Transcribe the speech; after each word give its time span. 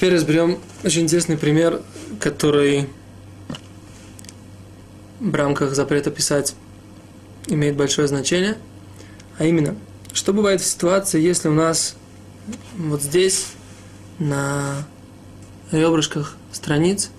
Теперь 0.00 0.14
разберем 0.14 0.58
очень 0.82 1.02
интересный 1.02 1.36
пример, 1.36 1.82
который 2.20 2.88
в 5.20 5.34
рамках 5.34 5.74
запрета 5.74 6.10
писать 6.10 6.54
имеет 7.48 7.76
большое 7.76 8.08
значение. 8.08 8.56
А 9.36 9.44
именно, 9.44 9.76
что 10.14 10.32
бывает 10.32 10.62
в 10.62 10.64
ситуации, 10.64 11.20
если 11.20 11.48
у 11.48 11.52
нас 11.52 11.96
вот 12.78 13.02
здесь 13.02 13.48
на 14.18 14.86
ребрышках 15.70 16.34
страниц, 16.50 17.10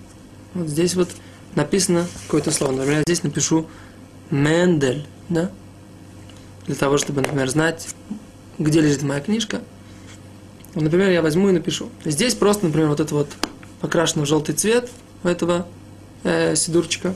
вот 0.52 0.66
здесь 0.66 0.96
вот 0.96 1.08
написано 1.54 2.08
какое-то 2.26 2.50
слово. 2.50 2.72
Например, 2.72 2.96
я 2.96 3.02
здесь 3.02 3.22
напишу 3.22 3.68
Мендель, 4.32 5.06
да? 5.28 5.52
Для 6.66 6.74
того, 6.74 6.98
чтобы, 6.98 7.20
например, 7.20 7.48
знать, 7.48 7.86
где 8.58 8.80
лежит 8.80 9.02
моя 9.02 9.20
книжка. 9.20 9.60
Например, 10.74 11.10
я 11.10 11.22
возьму 11.22 11.50
и 11.50 11.52
напишу. 11.52 11.90
Здесь 12.04 12.34
просто, 12.34 12.66
например, 12.66 12.88
вот 12.88 13.00
это 13.00 13.14
вот 13.14 13.28
покрашено 13.80 14.24
в 14.24 14.28
желтый 14.28 14.54
цвет 14.54 14.90
у 15.22 15.28
этого 15.28 15.66
э, 16.24 16.54
сидурчика. 16.56 17.14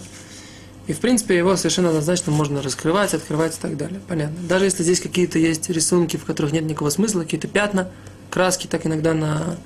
И, 0.86 0.92
в 0.92 1.00
принципе, 1.00 1.36
его 1.36 1.56
совершенно 1.56 1.88
однозначно 1.88 2.30
можно 2.32 2.62
раскрывать, 2.62 3.12
открывать 3.12 3.56
и 3.56 3.60
так 3.60 3.76
далее. 3.76 4.00
Понятно. 4.06 4.36
Даже 4.48 4.66
если 4.66 4.82
здесь 4.82 5.00
какие-то 5.00 5.38
есть 5.38 5.68
рисунки, 5.68 6.16
в 6.16 6.24
которых 6.24 6.52
нет 6.52 6.64
никакого 6.64 6.90
смысла, 6.90 7.22
какие-то 7.22 7.48
пятна, 7.48 7.90
краски, 8.30 8.66
так 8.66 8.86
иногда 8.86 9.14
на 9.14 9.56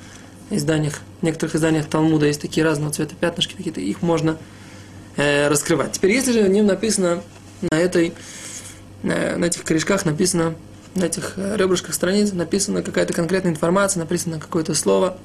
изданиях, 0.50 1.00
в 1.20 1.24
некоторых 1.24 1.54
изданиях 1.54 1.86
Талмуда 1.86 2.27
есть 2.27 2.41
такие 2.41 2.64
разного 2.64 2.92
цвета 2.92 3.14
пятнышки, 3.14 3.54
какие-то, 3.54 3.80
их 3.80 4.02
можно 4.02 4.38
э, 5.16 5.48
раскрывать. 5.48 5.92
Теперь, 5.92 6.12
если 6.12 6.32
же 6.32 6.42
в 6.42 6.48
нем 6.48 6.66
написано 6.66 7.22
на 7.70 7.77
этой, 7.77 8.14
э, 9.02 9.36
на 9.36 9.44
этих 9.44 9.62
корешках 9.64 10.06
написано, 10.06 10.54
на 10.94 11.05
этих 11.05 11.34
э, 11.36 11.56
ребрышках 11.56 11.94
страниц 11.94 12.33
написана 12.33 12.83
какая-то 12.83 13.12
конкретная 13.12 13.52
информация, 13.52 14.00
написано 14.00 14.38
какое-то 14.38 14.74
слово, 14.74 15.16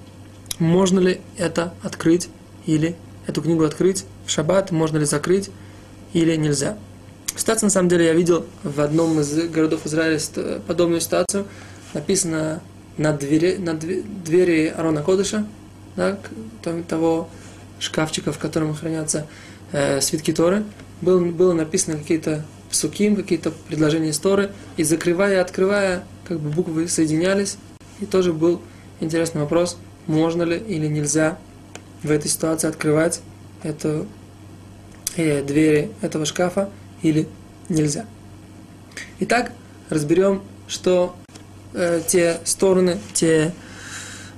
можно 0.60 1.00
ли 1.00 1.22
это 1.38 1.74
открыть 1.82 2.30
или 2.66 2.96
эту 3.28 3.42
книгу 3.42 3.64
открыть 3.64 4.06
в 4.26 4.32
шаббат, 4.32 4.72
можно 4.72 4.98
ли 4.98 5.06
закрыть 5.06 5.50
или 6.14 6.36
нельзя. 6.36 6.78
Ситуация, 7.36 7.68
на 7.68 7.72
самом 7.72 7.90
деле, 7.90 8.06
я 8.06 8.14
видел 8.14 8.46
в 8.64 8.80
одном 8.80 9.20
из 9.20 9.34
городов 9.50 9.86
Израиля 9.86 10.20
подобную 10.68 11.02
ситуацию. 11.02 11.46
Написано 11.94 12.62
на 12.98 13.12
двери, 13.12 13.58
на 13.58 13.74
двери 13.74 14.68
Арона 14.68 15.04
Кодыша, 15.04 15.46
да, 15.96 16.18
того 16.88 17.30
шкафчика, 17.80 18.32
в 18.32 18.38
котором 18.38 18.74
хранятся 18.74 19.28
э, 19.72 20.00
свитки 20.00 20.32
Торы, 20.32 20.64
был, 21.02 21.20
было 21.26 21.54
написано 21.54 21.98
какие-то 21.98 22.46
псуким, 22.70 23.16
какие-то 23.16 23.52
предложения 23.52 24.10
из 24.10 24.22
и 24.78 24.84
закрывая 24.84 25.36
и 25.36 25.38
открывая, 25.38 26.04
как 26.28 26.40
бы 26.40 26.50
буквы 26.50 26.88
соединялись, 26.88 27.58
и 28.00 28.06
тоже 28.06 28.34
был 28.34 28.62
интересный 29.00 29.42
вопрос, 29.42 29.78
можно 30.08 30.44
ли 30.44 30.58
или 30.58 30.88
нельзя 30.88 31.38
в 32.04 32.12
этой 32.12 32.30
ситуации 32.30 32.68
открывать 32.68 33.22
эту, 33.64 34.08
э, 35.16 35.44
двери 35.44 35.92
этого 36.02 36.26
шкафа 36.26 36.70
или 37.02 37.28
нельзя. 37.70 38.06
Итак, 39.20 39.52
разберем, 39.90 40.42
что 40.68 41.16
э, 41.74 42.02
те 42.08 42.40
стороны, 42.44 43.00
те 43.14 43.54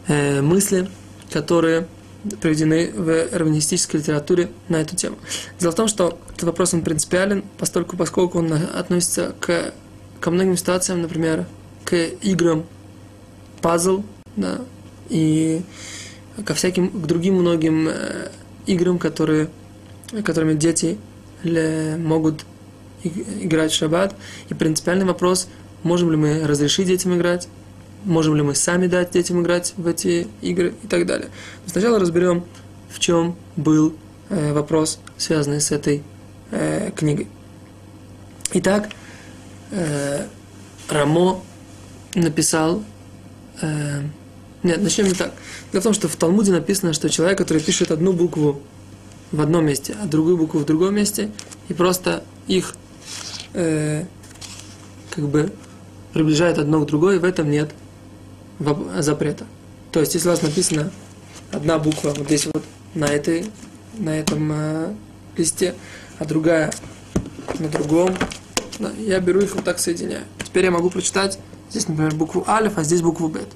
э, 0.07 0.41
мысли, 0.41 0.89
которые 1.31 1.87
приведены 2.41 2.91
в 2.91 3.29
раввинистической 3.31 3.99
литературе 3.99 4.49
на 4.69 4.77
эту 4.77 4.95
тему. 4.95 5.17
Дело 5.59 5.71
в 5.71 5.75
том, 5.75 5.87
что 5.87 6.19
этот 6.29 6.43
вопрос 6.43 6.73
он 6.73 6.81
принципиален, 6.81 7.43
поскольку, 7.57 7.97
поскольку 7.97 8.39
он 8.39 8.51
относится 8.53 9.35
к, 9.39 9.73
ко 10.19 10.31
многим 10.31 10.57
ситуациям, 10.57 11.01
например, 11.01 11.45
к 11.85 11.95
играм 11.95 12.65
пазл, 13.61 14.03
да, 14.35 14.61
и 15.09 15.61
ко 16.45 16.53
всяким, 16.53 16.89
к 16.89 17.05
другим 17.07 17.35
многим 17.35 17.87
э, 17.87 18.29
играм, 18.65 18.99
которые, 18.99 19.49
которыми 20.23 20.53
дети 20.53 20.97
могут 21.43 22.45
играть 23.03 23.71
в 23.71 23.75
шаббат. 23.75 24.15
И 24.49 24.53
принципиальный 24.53 25.05
вопрос, 25.05 25.47
можем 25.83 26.11
ли 26.11 26.17
мы 26.17 26.47
разрешить 26.47 26.87
детям 26.87 27.15
играть, 27.15 27.47
можем 28.07 28.35
ли 28.35 28.41
мы 28.41 28.55
сами 28.55 28.87
дать 28.87 29.11
детям 29.11 29.41
играть 29.41 29.73
в 29.77 29.85
эти 29.85 30.27
игры 30.41 30.73
и 30.83 30.87
так 30.87 31.05
далее. 31.05 31.29
Но 31.65 31.71
сначала 31.71 31.99
разберем, 31.99 32.45
в 32.89 32.99
чем 32.99 33.35
был 33.55 33.93
э, 34.29 34.53
вопрос, 34.53 34.99
связанный 35.17 35.61
с 35.61 35.71
этой 35.71 36.03
э, 36.51 36.91
книгой. 36.95 37.27
Итак, 38.53 38.89
э, 39.71 40.25
Рамо 40.89 41.43
написал... 42.15 42.83
Э, 43.61 44.01
нет, 44.63 44.81
начнем 44.81 45.05
не 45.05 45.13
так. 45.13 45.33
Дело 45.71 45.81
в 45.81 45.83
том, 45.83 45.93
что 45.93 46.07
в 46.07 46.15
Талмуде 46.15 46.51
написано, 46.51 46.93
что 46.93 47.09
человек, 47.09 47.37
который 47.37 47.61
пишет 47.61 47.91
одну 47.91 48.11
букву 48.11 48.61
в 49.31 49.41
одном 49.41 49.65
месте, 49.65 49.95
а 50.01 50.07
другую 50.07 50.37
букву 50.37 50.59
в 50.59 50.65
другом 50.65 50.95
месте, 50.95 51.29
и 51.67 51.73
просто 51.73 52.23
их 52.47 52.75
э, 53.53 54.05
как 55.11 55.27
бы 55.27 55.51
приближает 56.13 56.57
одно 56.57 56.81
к 56.81 56.87
другой, 56.87 57.19
в 57.19 57.25
этом 57.25 57.51
нет 57.51 57.69
запрета. 58.59 59.45
То 59.91 59.99
есть, 59.99 60.13
если 60.13 60.27
у 60.27 60.31
вас 60.31 60.41
написано 60.41 60.91
одна 61.51 61.79
буква 61.79 62.09
вот 62.09 62.27
здесь 62.27 62.45
вот 62.45 62.63
на 62.93 63.05
этой, 63.05 63.51
на 63.97 64.17
этом 64.17 64.51
э, 64.51 64.93
листе, 65.37 65.75
а 66.19 66.25
другая 66.25 66.71
на 67.59 67.69
другом, 67.69 68.15
да, 68.79 68.91
я 68.99 69.19
беру 69.19 69.41
их 69.41 69.55
вот 69.55 69.63
так 69.63 69.79
соединяю. 69.79 70.23
Теперь 70.43 70.65
я 70.65 70.71
могу 70.71 70.89
прочитать 70.89 71.39
здесь, 71.69 71.87
например, 71.87 72.15
букву 72.15 72.43
алиф, 72.47 72.77
а 72.77 72.83
здесь 72.83 73.01
букву 73.01 73.27
бет. 73.27 73.47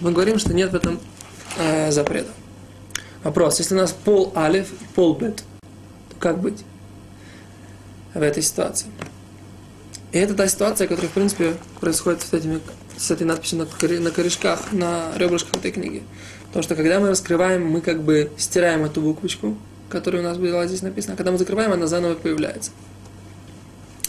Мы 0.00 0.12
говорим, 0.12 0.38
что 0.38 0.54
нет 0.54 0.72
в 0.72 0.74
этом 0.74 0.98
э, 1.58 1.90
запрета. 1.90 2.30
Вопрос, 3.22 3.58
если 3.58 3.74
у 3.74 3.78
нас 3.78 3.92
пол 3.92 4.32
алиф, 4.34 4.68
пол 4.94 5.14
бет, 5.14 5.44
то 6.08 6.16
как 6.18 6.40
быть 6.40 6.64
в 8.14 8.22
этой 8.22 8.42
ситуации? 8.42 8.88
И 10.12 10.18
это 10.18 10.34
та 10.34 10.48
ситуация, 10.48 10.88
которая, 10.88 11.10
в 11.10 11.14
принципе, 11.14 11.56
происходит 11.80 12.22
с, 12.22 12.32
этими, 12.32 12.60
с 13.00 13.10
этой 13.10 13.26
надписью 13.26 13.58
на, 13.58 14.10
корешках, 14.10 14.72
на 14.72 15.12
ребрышках 15.16 15.56
этой 15.56 15.72
книги. 15.72 16.02
Потому 16.48 16.62
что 16.62 16.76
когда 16.76 17.00
мы 17.00 17.08
раскрываем, 17.08 17.66
мы 17.66 17.80
как 17.80 18.02
бы 18.02 18.30
стираем 18.36 18.84
эту 18.84 19.00
буквочку, 19.00 19.56
которая 19.88 20.22
у 20.22 20.24
нас 20.24 20.36
была 20.36 20.66
здесь 20.66 20.82
написана. 20.82 21.14
А 21.14 21.16
когда 21.16 21.32
мы 21.32 21.38
закрываем, 21.38 21.72
она 21.72 21.86
заново 21.86 22.14
появляется. 22.14 22.72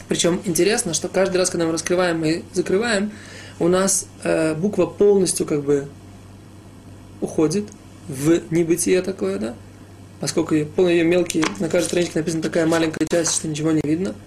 Причем 0.07 0.41
интересно, 0.43 0.93
что 0.93 1.07
каждый 1.07 1.37
раз, 1.37 1.49
когда 1.49 1.65
мы 1.65 1.71
раскрываем 1.71 2.23
и 2.25 2.43
закрываем, 2.53 3.11
у 3.59 3.69
нас 3.69 4.07
э, 4.23 4.55
буква 4.55 4.85
полностью 4.85 5.45
как 5.45 5.63
бы 5.63 5.87
уходит 7.21 7.69
в 8.09 8.41
небытие 8.51 9.01
такое, 9.01 9.39
да? 9.39 9.55
Поскольку 10.19 10.53
ее 10.55 11.03
мелкие, 11.03 11.45
на 11.59 11.69
каждой 11.69 11.87
страничке 11.87 12.19
написана 12.19 12.43
такая 12.43 12.65
маленькая 12.65 13.07
часть, 13.09 13.35
что 13.35 13.47
ничего 13.47 13.71
не 13.71 13.81
видно– 13.83 14.13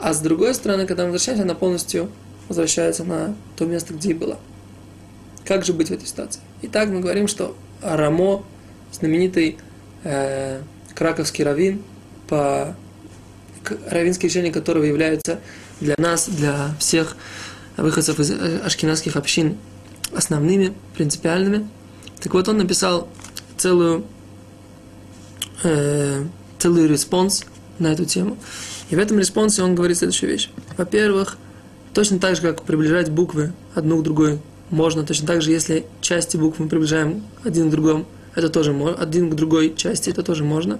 а 0.00 0.14
с 0.14 0.20
другой 0.20 0.54
стороны, 0.54 0.86
когда 0.86 1.04
мы 1.04 1.12
возвращаемся, 1.12 1.44
она 1.44 1.54
полностью 1.54 2.10
возвращается 2.50 3.04
на 3.04 3.36
то 3.56 3.64
место, 3.64 3.94
где 3.94 4.10
и 4.10 4.14
была. 4.14 4.36
Как 5.44 5.64
же 5.64 5.72
быть 5.72 5.88
в 5.88 5.92
этой 5.92 6.06
ситуации? 6.06 6.40
Итак, 6.62 6.88
мы 6.88 7.00
говорим, 7.00 7.28
что 7.28 7.56
Рамо, 7.80 8.44
знаменитый 8.92 9.56
э, 10.02 10.60
краковский 10.94 11.44
раввин, 11.44 11.80
по 12.28 12.74
раввинские 13.88 14.28
решения 14.28 14.50
которого 14.50 14.82
являются 14.82 15.38
для 15.80 15.94
нас, 15.96 16.28
для 16.28 16.74
всех 16.80 17.16
выходцев 17.76 18.18
из 18.18 18.32
э, 18.32 18.58
ашкеназских 18.64 19.14
общин 19.14 19.56
основными, 20.12 20.74
принципиальными. 20.96 21.68
Так 22.20 22.34
вот, 22.34 22.48
он 22.48 22.58
написал 22.58 23.08
целую, 23.56 24.04
э, 25.62 26.24
целый 26.58 26.88
респонс 26.88 27.44
на 27.78 27.92
эту 27.92 28.06
тему. 28.06 28.36
И 28.90 28.96
в 28.96 28.98
этом 28.98 29.20
респонсе 29.20 29.62
он 29.62 29.76
говорит 29.76 29.98
следующую 29.98 30.32
вещь. 30.32 30.50
Во-первых, 30.76 31.38
точно 31.94 32.18
так 32.18 32.36
же, 32.36 32.42
как 32.42 32.62
приближать 32.62 33.10
буквы 33.10 33.52
одну 33.74 33.98
к 33.98 34.02
другой 34.02 34.40
можно, 34.70 35.04
точно 35.04 35.26
так 35.26 35.42
же, 35.42 35.50
если 35.50 35.84
части 36.00 36.36
букв 36.36 36.58
мы 36.58 36.68
приближаем 36.68 37.24
один 37.44 37.68
к 37.68 37.70
другому, 37.72 38.06
это 38.34 38.48
тоже 38.48 38.72
можно, 38.72 38.96
один 38.96 39.30
к 39.30 39.34
другой 39.34 39.74
части, 39.74 40.10
это 40.10 40.22
тоже 40.22 40.44
можно. 40.44 40.78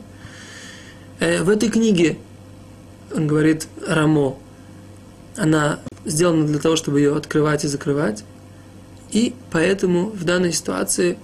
Э, 1.18 1.42
в 1.42 1.48
этой 1.48 1.68
книге, 1.68 2.18
он 3.14 3.26
говорит, 3.26 3.66
Рамо, 3.86 4.38
она 5.36 5.80
сделана 6.04 6.46
для 6.46 6.58
того, 6.58 6.76
чтобы 6.76 7.00
ее 7.00 7.16
открывать 7.16 7.64
и 7.64 7.68
закрывать. 7.68 8.24
И 9.10 9.34
поэтому 9.50 10.10
в 10.10 10.24
данной 10.24 10.52
ситуации 10.52 11.18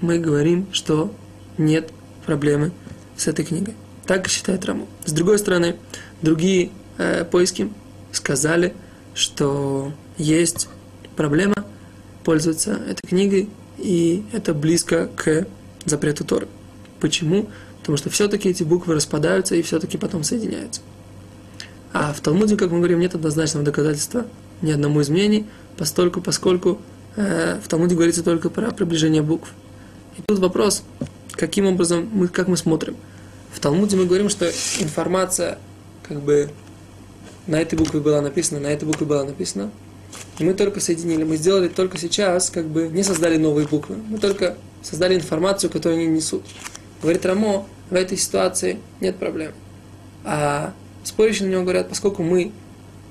мы 0.00 0.18
говорим, 0.18 0.66
что 0.72 1.12
нет 1.56 1.90
проблемы 2.26 2.72
с 3.16 3.26
этой 3.28 3.44
книгой. 3.44 3.74
Так 4.06 4.28
считает 4.28 4.64
Раму. 4.64 4.88
С 5.04 5.12
другой 5.12 5.38
стороны, 5.38 5.76
другие 6.20 6.70
э, 6.98 7.24
поиски 7.24 7.70
сказали, 8.12 8.74
что 9.14 9.92
есть 10.16 10.68
проблема 11.16 11.64
пользоваться 12.24 12.72
этой 12.72 13.06
книгой, 13.06 13.48
и 13.78 14.24
это 14.32 14.54
близко 14.54 15.08
к 15.16 15.46
запрету 15.84 16.24
Торы. 16.24 16.48
Почему? 17.00 17.48
Потому 17.80 17.96
что 17.96 18.10
все-таки 18.10 18.48
эти 18.50 18.62
буквы 18.62 18.94
распадаются 18.94 19.54
и 19.56 19.62
все-таки 19.62 19.96
потом 19.96 20.22
соединяются. 20.22 20.82
А 21.92 22.12
в 22.12 22.20
Талмуде, 22.20 22.56
как 22.56 22.70
мы 22.70 22.78
говорим, 22.78 23.00
нет 23.00 23.14
однозначного 23.14 23.64
доказательства 23.64 24.26
ни 24.62 24.70
одному 24.70 25.00
из 25.00 25.08
мнений, 25.08 25.46
постольку, 25.76 26.20
поскольку 26.20 26.78
э, 27.16 27.58
в 27.64 27.68
Талмуде 27.68 27.94
говорится 27.94 28.22
только 28.22 28.50
про 28.50 28.70
приближение 28.70 29.22
букв. 29.22 29.50
И 30.18 30.22
тут 30.26 30.38
вопрос, 30.38 30.82
каким 31.32 31.66
образом 31.66 32.08
мы, 32.12 32.28
как 32.28 32.48
мы 32.48 32.56
смотрим. 32.56 32.96
В 33.52 33.58
Талмуде 33.60 33.96
мы 33.96 34.04
говорим, 34.04 34.28
что 34.28 34.46
информация 34.78 35.58
как 36.06 36.20
бы 36.20 36.50
на 37.50 37.56
этой 37.56 37.76
букве 37.76 38.00
была 38.00 38.20
написана, 38.22 38.60
на 38.60 38.68
этой 38.68 38.84
букве 38.84 39.06
была 39.06 39.24
написана. 39.24 39.70
И 40.38 40.44
мы 40.44 40.54
только 40.54 40.80
соединили, 40.80 41.24
мы 41.24 41.36
сделали 41.36 41.68
только 41.68 41.98
сейчас, 41.98 42.48
как 42.48 42.66
бы 42.66 42.88
не 42.88 43.02
создали 43.02 43.36
новые 43.36 43.66
буквы. 43.66 43.96
Мы 44.08 44.18
только 44.18 44.56
создали 44.82 45.16
информацию, 45.16 45.68
которую 45.68 46.00
они 46.00 46.06
несут. 46.06 46.44
Говорит 47.02 47.26
Рамо, 47.26 47.66
в 47.90 47.94
этой 47.94 48.16
ситуации 48.16 48.78
нет 49.00 49.16
проблем. 49.16 49.52
А 50.24 50.72
спорящие 51.02 51.48
на 51.48 51.52
него 51.52 51.62
говорят, 51.64 51.88
поскольку 51.88 52.22
мы, 52.22 52.52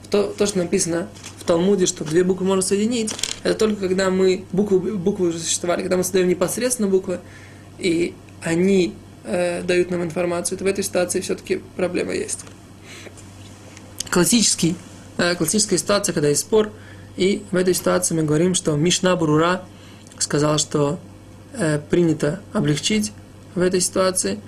то, 0.10 0.24
то, 0.24 0.46
что 0.46 0.60
написано 0.60 1.10
в 1.38 1.44
Талмуде, 1.44 1.86
что 1.86 2.06
две 2.06 2.24
буквы 2.24 2.46
можно 2.46 2.62
соединить, 2.62 3.14
это 3.44 3.56
только 3.56 3.88
когда 3.88 4.10
мы, 4.10 4.46
буквы, 4.54 4.80
буквы 4.80 5.28
уже 5.28 5.40
существовали, 5.40 5.82
когда 5.82 5.98
мы 5.98 6.04
создаем 6.04 6.30
непосредственно 6.30 6.88
буквы, 6.88 7.20
и 7.78 8.14
они 8.42 8.94
э, 9.26 9.64
дают 9.64 9.92
нам 9.92 10.04
информацию, 10.04 10.58
то 10.58 10.64
в 10.64 10.68
этой 10.68 10.84
ситуации 10.84 11.20
все-таки 11.20 11.62
проблема 11.76 12.14
есть. 12.14 12.46
Классический, 14.10 14.76
э, 15.18 15.36
классическая 15.36 15.78
ситуация, 15.78 16.14
когда 16.14 16.30
есть 16.30 16.42
спор, 16.42 16.72
и 17.16 17.44
в 17.52 17.56
этой 17.56 17.74
ситуации 17.74 18.16
мы 18.16 18.24
говорим, 18.24 18.56
что 18.56 18.76
Мишна 18.76 19.16
Брура 19.16 19.64
сказал, 20.18 20.58
что 20.58 21.00
э, 21.54 21.80
принято 21.90 22.40
облегчить 22.54 23.12
в 23.56 23.62
этой 23.62 23.82
ситуации, 23.82 24.40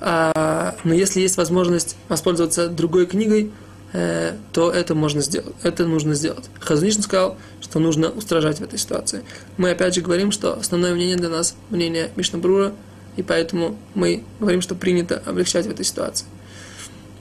а, 0.00 0.76
но 0.84 0.94
если 0.94 1.20
есть 1.20 1.36
возможность 1.36 1.96
воспользоваться 2.08 2.68
другой 2.68 3.06
книгой, 3.06 3.50
э, 3.92 4.36
то 4.52 4.70
это 4.70 4.94
можно 4.94 5.20
сделать, 5.20 5.54
это 5.62 5.86
нужно 5.86 6.14
сделать. 6.14 6.48
Хазнишин 6.60 7.02
сказал, 7.02 7.36
что 7.60 7.80
нужно 7.80 8.10
устражать 8.10 8.58
в 8.58 8.62
этой 8.62 8.78
ситуации. 8.78 9.24
Мы 9.56 9.70
опять 9.70 9.94
же 9.94 10.00
говорим, 10.00 10.30
что 10.30 10.54
основное 10.54 10.94
мнение 10.94 11.16
для 11.16 11.28
нас 11.28 11.56
мнение 11.70 12.10
Мишна 12.14 12.38
Брура, 12.38 12.72
и 13.16 13.22
поэтому 13.22 13.76
мы 13.94 14.22
говорим, 14.38 14.60
что 14.60 14.76
принято 14.76 15.20
облегчать 15.26 15.66
в 15.66 15.70
этой 15.70 15.84
ситуации. 15.84 16.26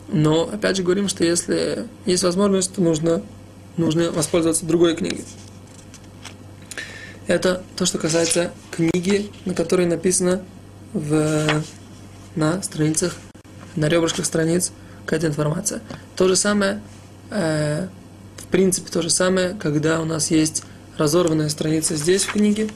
Но 0.10 0.50
опять 0.52 0.78
же 0.78 0.84
говорим, 0.84 1.08
что 1.10 1.24
если 1.24 1.86
есть 2.06 2.24
возможность, 2.24 2.74
то 2.74 2.82
нужно, 2.82 3.22
нужно 3.76 4.12
воспользоваться 4.12 4.66
другой 4.66 4.96
книгой. 4.96 5.26
Это 7.28 7.62
то, 7.76 7.86
что 7.86 7.98
касается 7.98 8.52
книги, 8.72 9.30
на 9.46 9.54
которой 9.54 9.86
написано 9.86 10.42
в, 10.94 11.64
на 12.36 12.64
страницах, 12.64 13.16
на 13.76 13.90
ребрышках 13.90 14.26
страниц 14.26 14.72
какая-то 15.06 15.28
информация. 15.28 15.82
То 16.16 16.30
же 16.30 16.38
самое, 16.38 16.82
э, 17.30 17.88
в 18.38 18.46
принципе, 18.48 18.90
то 18.90 19.02
же 19.02 19.10
самое, 19.10 19.56
когда 19.60 20.00
у 20.00 20.06
нас 20.06 20.32
есть 20.32 20.64
разорванная 20.98 21.50
страница 21.50 21.98
здесь 21.98 22.24
в 22.24 22.32
книге, 22.32 22.70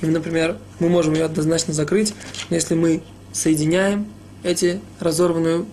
и, 0.00 0.06
например, 0.06 0.56
мы 0.78 0.88
можем 0.88 1.14
ее 1.14 1.24
однозначно 1.24 1.74
закрыть, 1.74 2.14
если 2.48 2.74
мы 2.74 3.02
соединяем 3.32 4.06
эти 4.42 4.80
разорванную 5.00 5.66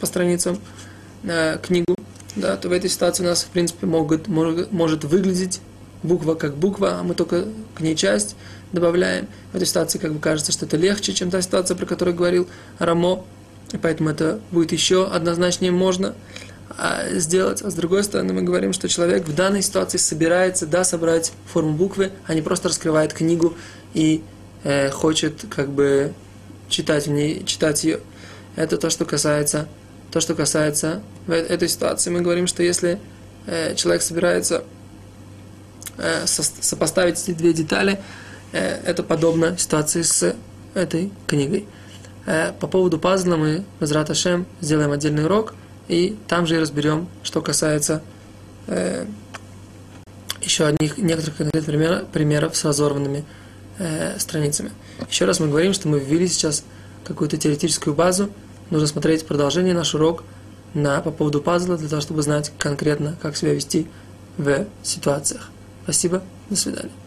по 0.00 0.06
страницам 0.06 0.58
э, 1.24 1.58
книгу, 1.62 1.96
да, 2.36 2.56
то 2.56 2.68
в 2.68 2.72
этой 2.72 2.88
ситуации 2.88 3.24
у 3.24 3.26
нас, 3.26 3.42
в 3.42 3.48
принципе, 3.48 3.86
могут, 3.86 4.28
может, 4.28 4.72
может 4.72 5.04
выглядеть 5.04 5.60
буква 6.02 6.34
как 6.34 6.56
буква, 6.56 6.98
а 6.98 7.02
мы 7.02 7.14
только 7.14 7.46
к 7.74 7.80
ней 7.80 7.94
часть 7.94 8.36
добавляем. 8.72 9.28
В 9.52 9.56
этой 9.56 9.66
ситуации 9.66 9.98
как 9.98 10.12
бы 10.12 10.18
кажется, 10.18 10.52
что 10.52 10.66
это 10.66 10.76
легче, 10.76 11.12
чем 11.12 11.30
та 11.30 11.42
ситуация, 11.42 11.76
про 11.76 11.86
которую 11.86 12.16
говорил 12.16 12.48
Рамо, 12.78 13.24
и 13.72 13.78
поэтому 13.78 14.10
это 14.10 14.40
будет 14.50 14.72
еще 14.72 15.06
однозначнее 15.06 15.72
можно 15.72 16.14
а, 16.78 17.08
сделать. 17.12 17.62
А 17.62 17.70
с 17.70 17.74
другой 17.74 18.04
стороны, 18.04 18.32
мы 18.32 18.42
говорим, 18.42 18.72
что 18.72 18.88
человек 18.88 19.26
в 19.26 19.34
данной 19.34 19.62
ситуации 19.62 19.98
собирается, 19.98 20.66
да, 20.66 20.84
собрать 20.84 21.32
форму 21.46 21.72
буквы, 21.72 22.12
а 22.26 22.34
не 22.34 22.42
просто 22.42 22.68
раскрывает 22.68 23.12
книгу 23.12 23.54
и 23.94 24.22
э, 24.64 24.90
хочет 24.90 25.44
как 25.50 25.70
бы 25.70 26.12
читать 26.72 27.06
в 27.06 27.10
ней, 27.10 27.44
читать 27.44 27.84
ее. 27.84 28.00
Это 28.56 28.76
то, 28.76 28.90
что 28.90 29.04
касается, 29.04 29.68
то, 30.10 30.20
что 30.20 30.34
касается 30.34 31.02
этой 31.28 31.68
ситуации. 31.68 32.10
Мы 32.10 32.20
говорим, 32.20 32.46
что 32.46 32.62
если 32.62 32.98
э, 33.46 33.74
человек 33.76 34.02
собирается 34.02 34.64
э, 35.98 36.26
со, 36.26 36.42
сопоставить 36.42 37.22
эти 37.22 37.32
две 37.32 37.52
детали, 37.52 38.00
э, 38.52 38.80
это 38.84 39.02
подобно 39.02 39.56
ситуации 39.56 40.02
с 40.02 40.34
этой 40.74 41.12
книгой. 41.26 41.66
Э, 42.26 42.52
по 42.58 42.66
поводу 42.66 42.98
пазла 42.98 43.36
мы, 43.36 43.64
Возврат 43.80 44.10
Ашем, 44.10 44.46
сделаем 44.60 44.92
отдельный 44.92 45.24
урок, 45.24 45.54
и 45.88 46.16
там 46.28 46.46
же 46.46 46.56
и 46.56 46.58
разберем, 46.58 47.08
что 47.22 47.40
касается 47.42 48.02
э, 48.66 49.06
еще 50.40 50.66
одних 50.66 50.98
некоторых 50.98 51.36
конкретных 51.36 51.64
примеров, 51.64 52.06
примеров 52.08 52.56
с 52.56 52.64
разорванными 52.64 53.24
э, 53.82 54.18
страницами. 54.18 54.70
Еще 55.10 55.24
раз 55.24 55.40
мы 55.40 55.48
говорим, 55.48 55.72
что 55.72 55.88
мы 55.88 55.98
ввели 55.98 56.28
сейчас 56.28 56.64
какую-то 57.04 57.36
теоретическую 57.36 57.94
базу. 57.94 58.30
Нужно 58.70 58.86
смотреть 58.86 59.26
продолжение 59.26 59.74
наш 59.74 59.94
урок 59.94 60.24
на, 60.74 61.00
по 61.00 61.10
поводу 61.10 61.42
пазла, 61.42 61.76
для 61.76 61.88
того, 61.88 62.00
чтобы 62.00 62.22
знать 62.22 62.52
конкретно, 62.58 63.16
как 63.20 63.36
себя 63.36 63.52
вести 63.52 63.88
в 64.38 64.66
ситуациях. 64.82 65.50
Спасибо, 65.84 66.22
до 66.48 66.56
свидания. 66.56 67.01